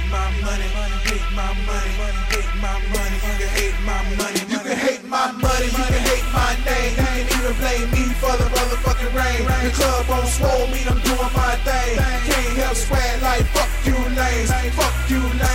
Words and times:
money, 0.00 0.68
hate 1.04 1.28
my 1.36 1.52
money, 1.66 1.92
hate 2.32 2.54
my 2.60 2.78
money. 2.92 3.18
You 3.20 3.34
can 3.36 3.48
hate 3.52 3.78
my 3.84 4.02
money, 4.16 4.40
you 4.48 4.60
can 4.62 4.78
hate 4.78 5.04
my 5.04 5.32
money, 5.32 5.66
you 5.66 5.84
can 5.84 6.02
hate 6.08 6.28
my 6.32 6.52
name. 6.64 6.92
You 6.96 7.04
can 7.04 7.26
even 7.28 7.54
blame 7.60 7.88
me 7.92 8.04
for 8.20 8.34
the 8.36 8.46
motherfucking 8.54 9.12
rain. 9.12 9.44
The 9.44 9.70
club 9.76 10.10
on 10.10 10.26
swole 10.26 10.66
me, 10.68 10.80
I'm 10.88 11.00
doing 11.02 11.32
my 11.36 11.56
thing. 11.66 11.96
Can't 11.98 12.56
help 12.56 12.76
swag 12.76 13.22
like 13.22 13.44
fuck 13.52 13.68
you 13.84 13.98
lanes, 14.16 14.50
fuck 14.76 14.94
you 15.10 15.20
lanes, 15.20 15.51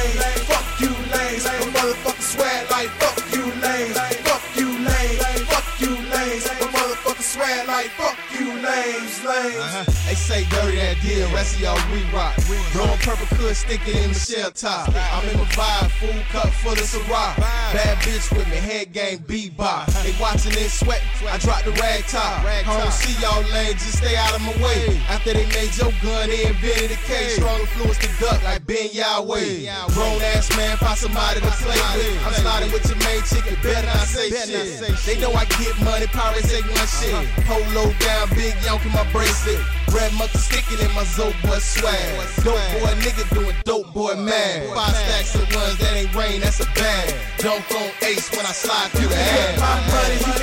swag 7.37 7.67
like 7.67 7.89
fuck 7.93 8.17
you 8.33 8.47
lanes, 8.57 9.23
lanes. 9.23 9.61
Uh-huh. 9.61 9.85
They 10.09 10.15
say 10.15 10.43
dirty 10.49 10.77
that 10.77 10.97
deal, 11.01 11.29
rest 11.31 11.55
of 11.55 11.61
y'all 11.61 11.79
we 11.93 12.01
rock. 12.09 12.35
Blowing 12.73 12.97
purple 13.05 13.29
Kush, 13.37 13.57
stinking 13.61 13.95
in 13.95 14.09
Michelle 14.09 14.51
top. 14.51 14.89
I'm 14.89 15.27
in 15.29 15.37
my 15.37 15.45
vibe, 15.53 15.91
full 16.01 16.21
cup 16.33 16.49
full 16.61 16.73
of 16.73 16.79
Ciroc. 16.79 17.37
Bad 17.37 17.97
bitch 18.01 18.35
with 18.35 18.47
me, 18.49 18.57
head 18.57 18.93
game 18.93 19.19
bebop. 19.19 19.85
They 20.03 20.13
watching 20.19 20.53
it 20.53 20.69
sweat, 20.69 21.01
I 21.29 21.37
drop 21.37 21.63
the 21.63 21.71
rag 21.77 22.05
top. 22.05 22.43
I 22.45 22.63
don't 22.65 22.91
see 22.91 23.13
y'all 23.21 23.43
lanes, 23.53 23.85
just 23.85 23.99
stay 23.99 24.15
out 24.15 24.33
of 24.33 24.41
my 24.41 24.55
way. 24.63 24.97
After 25.09 25.33
they 25.33 25.45
made 25.53 25.75
your 25.77 25.93
gun, 26.01 26.29
they 26.29 26.45
invented 26.45 26.91
a 26.91 26.99
case. 27.05 27.35
Strong 27.37 27.61
influence 27.61 27.97
to 27.99 28.09
duck 28.19 28.41
Ben 28.67 28.91
Yahweh. 28.91 29.63
Grown 29.95 30.21
ass 30.35 30.51
man, 30.57 30.75
find 30.75 30.99
somebody 30.99 31.39
to 31.39 31.47
play 31.63 31.79
with. 31.95 32.27
I'm 32.27 32.33
sliding 32.33 32.71
with 32.73 32.83
your 32.91 32.99
main 32.99 33.23
chick, 33.23 33.49
you 33.49 33.55
better 33.63 33.87
not 33.87 34.03
say 34.03 34.27
shit. 34.29 34.83
They 35.07 35.17
know 35.21 35.31
I 35.31 35.45
get 35.55 35.71
money, 35.79 36.05
pirates 36.07 36.51
say 36.51 36.59
one 36.61 36.87
shit. 36.91 37.15
Polo 37.47 37.95
down, 38.03 38.27
big 38.35 38.53
yonk 38.67 38.85
in 38.85 38.91
my 38.91 39.07
bracelet. 39.15 39.63
Red 39.95 40.11
monkey 40.19 40.37
sticking 40.37 40.83
in 40.83 40.93
my 40.93 41.05
Zoe 41.05 41.31
boy 41.47 41.59
swag. 41.63 41.95
Dope 42.43 42.59
boy 42.75 42.91
nigga 42.99 43.23
doing 43.33 43.55
dope 43.63 43.87
boy 43.93 44.15
mad. 44.15 44.67
Five 44.75 44.95
stacks 44.95 45.35
of 45.35 45.47
ones 45.55 45.77
that 45.79 45.95
ain't 45.95 46.13
rain, 46.13 46.41
that's 46.41 46.59
a 46.59 46.67
bag. 46.75 47.15
Dunk 47.39 47.63
on 47.71 47.89
ace 48.03 48.29
when 48.35 48.45
I 48.45 48.51
slide 48.51 48.91
through 48.91 49.07
the 49.07 49.15
ass. 49.15 49.59
my 49.63 49.79
money, 49.95 50.36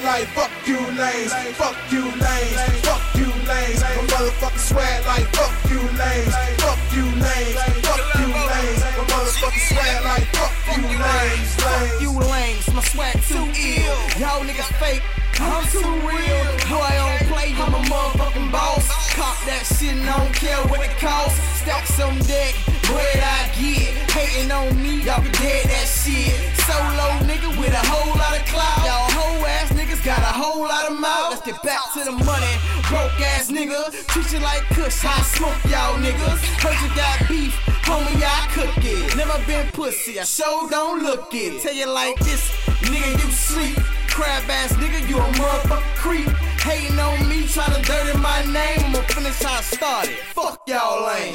swag 0.00 0.04
like 0.04 0.28
fuck 0.28 0.50
you 0.66 0.78
lanes, 0.78 1.32
fuck 1.56 1.76
you 1.90 2.04
lanes, 2.04 2.80
fuck 2.82 3.02
you 3.14 3.26
lanes. 3.48 3.80
My 3.80 4.02
motherfucking 4.08 4.58
swag 4.58 5.06
like 5.06 5.26
fuck 5.34 5.70
you 5.70 5.80
lanes, 5.80 6.34
fuck 6.60 6.78
you 6.94 7.04
lanes, 7.04 7.56
fuck 7.84 8.14
you 8.18 8.28
lanes. 8.28 8.80
My 8.96 9.04
motherfucking 9.10 9.68
swag 9.68 10.04
like 10.04 10.26
fuck 10.36 10.76
you 10.76 10.82
lanes, 10.82 11.50
lanes. 11.64 12.02
You 12.02 12.10
lames, 12.18 12.74
my 12.74 12.82
swag 12.82 13.20
too 13.28 13.44
ill. 13.44 14.00
Y'all 14.20 14.44
niggas 14.44 14.72
fake, 14.80 15.02
I'm 15.40 15.64
too 15.68 15.84
real. 16.06 16.40
Boy, 16.70 16.80
I 16.80 17.18
don't 17.18 17.28
play, 17.28 17.52
I'm 17.54 17.74
a 17.74 17.82
motherfucking 17.88 18.52
boss. 18.52 18.88
Cop 19.14 19.36
that 19.46 19.64
shit 19.66 19.94
and 19.96 20.08
I 20.08 20.16
don't 20.18 20.34
care 20.34 20.60
what 20.68 20.80
it 20.80 20.96
costs. 20.98 21.38
Stack 21.60 21.86
some 21.86 22.18
deck, 22.20 22.54
bread 22.88 23.20
I 23.20 23.50
get. 23.58 23.92
Hating 24.10 24.50
on 24.50 24.82
me, 24.82 25.02
y'all 25.02 25.22
be 25.22 25.30
dead 25.30 25.66
that 25.66 25.86
shit. 25.86 26.32
Solo 26.64 27.08
nigga 27.28 27.50
with 27.58 27.72
a 27.72 27.84
whole 27.86 28.16
lot 28.16 28.38
of 28.38 28.44
clout. 28.46 29.09
Whole 30.66 30.92
of 30.92 31.00
mouth. 31.00 31.30
Let's 31.30 31.42
get 31.42 31.62
back 31.62 31.80
to 31.94 32.04
the 32.04 32.12
money. 32.12 32.54
Broke 32.88 33.20
ass 33.32 33.50
nigga, 33.50 33.92
treat 34.08 34.32
you 34.32 34.40
like 34.40 34.62
Kush. 34.74 35.04
I 35.04 35.20
smoke 35.22 35.56
y'all 35.64 35.96
niggas. 35.98 36.40
Heard 36.60 36.76
you 36.82 36.94
got 36.96 37.28
beef, 37.28 37.54
homie, 37.84 38.22
I 38.22 38.48
cook 38.52 38.84
it. 38.84 39.16
Never 39.16 39.38
been 39.46 39.66
pussy, 39.72 40.18
I 40.20 40.24
sure 40.24 40.68
don't 40.68 41.02
look 41.02 41.32
it. 41.32 41.62
Tell 41.62 41.74
you 41.74 41.86
like 41.86 42.18
this, 42.20 42.50
nigga, 42.82 43.12
you 43.12 43.30
sleep. 43.30 43.78
Crab 44.08 44.50
ass 44.50 44.72
nigga, 44.74 45.08
you 45.08 45.16
a 45.16 45.20
motherfucker 45.20 45.96
creep. 45.96 46.28
Hating 46.60 46.98
on 46.98 47.28
me, 47.28 47.46
trying 47.46 47.74
to 47.74 47.80
dirty 47.82 48.18
my 48.18 48.44
name. 48.44 48.84
I'ma 48.84 49.00
finish 49.08 49.40
how 49.42 49.58
I 49.58 49.62
started. 49.62 50.16
Fuck 50.34 50.62
y'all 50.66 51.06
lame. 51.06 51.34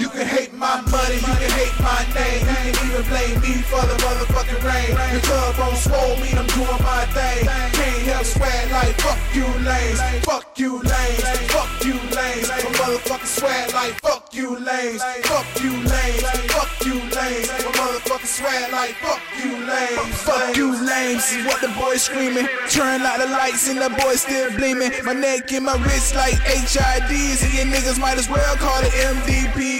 Fuck 9.03 9.19
you 9.33 9.47
lanes, 9.65 10.01
fuck 10.25 10.57
you 10.57 10.81
lanes, 10.81 11.23
fuck 11.51 11.69
you 11.83 11.93
lanes. 12.15 12.49
My 12.49 12.71
motherfucking 12.79 13.25
swag 13.25 13.73
like 13.73 13.93
fuck 14.01 14.33
you 14.33 14.57
lanes, 14.59 15.03
fuck 15.23 15.47
you 15.61 15.71
lanes, 15.71 16.23
fuck 16.51 16.85
you 16.85 16.95
lanes. 17.15 17.47
My 17.65 17.71
motherfucking 17.79 18.33
swag 18.37 18.71
like 18.71 18.95
fuck 18.95 19.21
you 19.43 19.51
lanes. 19.65 20.21
Fuck 20.25 20.55
you 20.57 20.71
lanes 20.85 21.31
is 21.31 21.45
what 21.45 21.61
the 21.61 21.69
boys 21.79 22.01
screaming. 22.01 22.47
Turn 22.69 23.01
out 23.01 23.19
the 23.19 23.27
lights 23.27 23.67
and 23.69 23.79
the 23.79 23.89
boys 24.01 24.21
still 24.21 24.49
gleaming. 24.57 24.91
My 25.03 25.13
neck 25.13 25.51
and 25.53 25.65
my 25.65 25.75
wrist 25.83 26.15
like 26.15 26.35
HIDs. 26.45 27.43
And 27.43 27.53
you 27.53 27.65
niggas 27.73 27.99
might 27.99 28.17
as 28.17 28.29
well 28.29 28.55
call 28.55 28.81
it 28.83 28.93
MVP. 28.93 29.34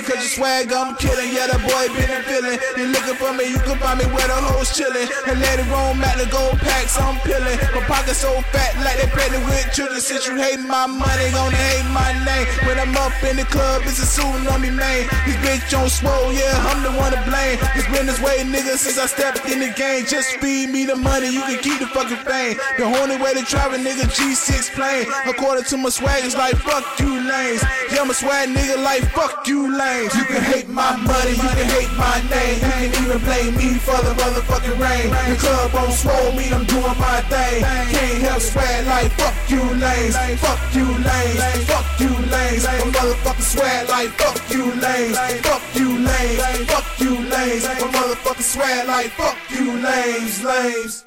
Cause 0.05 0.21
your 0.21 0.37
swag 0.37 0.69
I'm 0.71 0.93
killing. 1.01 1.33
Yeah, 1.33 1.49
the 1.49 1.57
boy 1.65 1.89
been 1.97 2.13
a 2.13 2.21
feeling. 2.29 2.61
You 2.77 2.93
looking 2.93 3.17
for 3.17 3.33
me, 3.33 3.49
you 3.49 3.57
can 3.65 3.73
find 3.81 3.97
me 3.97 4.05
where 4.13 4.29
the 4.29 4.37
hoes 4.37 4.69
chilling. 4.69 5.09
And 5.25 5.41
it 5.41 5.65
roam 5.73 5.97
at 6.05 6.21
the 6.21 6.29
gold 6.29 6.61
packs, 6.61 6.93
I'm 7.01 7.17
peeling. 7.25 7.57
My 7.73 7.81
pockets 7.89 8.21
so 8.21 8.29
fat 8.53 8.77
like 8.85 9.01
they 9.01 9.09
pregnant 9.09 9.49
with 9.49 9.65
children. 9.73 9.97
Since 9.97 10.29
you 10.29 10.37
hate 10.37 10.61
my 10.61 10.85
money, 10.85 11.25
gonna 11.33 11.57
hate 11.57 11.89
my 11.89 12.13
name. 12.21 12.45
When 12.69 12.77
I'm 12.77 12.93
up 13.01 13.17
in 13.25 13.41
the 13.41 13.49
club, 13.49 13.81
it's 13.89 13.97
a 13.97 14.05
suit 14.05 14.45
on 14.45 14.61
me, 14.61 14.69
man. 14.69 15.09
This 15.25 15.41
bitch 15.41 15.73
on 15.73 15.89
swole, 15.89 16.29
yeah, 16.29 16.53
I'm 16.69 16.85
the 16.85 16.93
one 16.93 17.09
to 17.09 17.21
blame. 17.25 17.57
It's 17.73 17.89
been 17.89 18.05
this 18.05 18.21
way, 18.21 18.45
nigga, 18.45 18.77
since 18.77 19.01
I 19.01 19.09
stepped 19.09 19.49
in 19.49 19.57
the 19.57 19.73
game. 19.73 20.05
Just 20.05 20.37
feed 20.37 20.69
me 20.69 20.85
the 20.85 20.95
money, 20.95 21.33
you 21.33 21.41
can 21.49 21.57
keep 21.65 21.81
the 21.81 21.89
fucking 21.89 22.21
fame. 22.29 22.61
The 22.77 22.85
only 23.01 23.17
way 23.17 23.33
to 23.33 23.41
travel, 23.41 23.81
nigga, 23.81 24.05
G6 24.05 24.69
plane. 24.77 25.09
According 25.25 25.65
to 25.65 25.77
my 25.77 25.89
swag, 25.89 26.21
it's 26.25 26.37
like 26.37 26.53
fuck 26.61 26.85
you 27.01 27.25
lanes. 27.25 27.65
Yeah, 27.89 28.05
I'm 28.05 28.09
a 28.09 28.13
swag 28.13 28.53
nigga 28.53 28.77
like 28.83 29.01
fuck 29.09 29.47
you 29.47 29.73
lanes. 29.73 29.94
You 30.03 30.25
can 30.25 30.43
hate 30.43 30.67
my 30.67 30.97
money, 30.97 31.31
you 31.31 31.49
can 31.55 31.69
hate 31.71 31.93
my 31.95 32.19
name. 32.27 32.59
You 32.59 32.91
can 32.91 33.03
even 33.03 33.19
blame 33.23 33.55
me 33.55 33.79
for 33.79 33.95
the 34.03 34.11
motherfucking 34.19 34.75
rain. 34.75 35.07
The 35.29 35.37
club 35.39 35.75
on 35.75 35.91
swole 35.91 36.33
me, 36.33 36.51
I'm 36.51 36.65
doing 36.65 36.99
my 36.99 37.21
thing. 37.31 37.63
Can't 37.63 38.21
help 38.27 38.41
swag 38.41 38.87
like 38.87 39.11
fuck 39.13 39.35
you 39.49 39.63
lanes, 39.63 40.15
fuck 40.43 40.59
you 40.75 40.83
lanes, 40.83 41.65
fuck 41.71 41.99
you 41.99 42.11
lanes. 42.27 42.63
My 42.65 42.75
motherfucking 42.91 43.47
swag 43.55 43.89
like 43.89 44.09
fuck 44.19 44.41
you 44.51 44.65
lanes, 44.83 45.17
fuck 45.47 45.63
you 45.75 45.97
lanes, 45.99 46.41
fuck 46.67 46.99
you 46.99 47.15
lanes. 47.31 47.63
My 47.63 47.87
motherfucking 47.95 48.43
swag 48.43 48.87
like 48.87 49.11
fuck 49.11 49.37
you 49.49 49.79
lanes, 49.79 50.43
lanes. 50.43 51.03